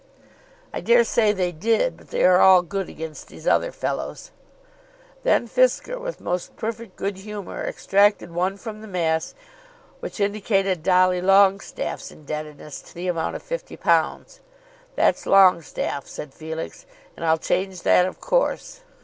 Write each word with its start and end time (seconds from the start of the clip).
"I 0.73 0.81
dare 0.81 1.03
say 1.03 1.31
they 1.31 1.51
did, 1.51 1.95
but 1.95 2.09
they 2.09 2.23
are 2.25 2.41
all 2.41 2.63
good 2.63 2.89
against 2.89 3.27
these 3.27 3.45
other 3.47 3.71
fellows." 3.71 4.31
Then 5.21 5.47
Fisker, 5.47 5.99
with 6.01 6.19
most 6.19 6.55
perfect 6.57 6.95
good 6.95 7.17
humour, 7.17 7.63
extracted 7.63 8.31
one 8.31 8.57
from 8.57 8.81
the 8.81 8.87
mass 8.87 9.35
which 9.99 10.19
indicated 10.19 10.81
Dolly 10.81 11.21
Longestaffe's 11.21 12.09
indebtedness 12.11 12.81
to 12.81 12.95
the 12.95 13.09
amount 13.09 13.35
of 13.35 13.43
£50. 13.43 14.39
"That's 14.95 15.27
Longestaffe," 15.27 16.07
said 16.07 16.33
Felix, 16.33 16.87
"and 17.15 17.23
I'll 17.23 17.37
change 17.37 17.83
that 17.83 18.07
of 18.07 18.19
course." 18.19 18.81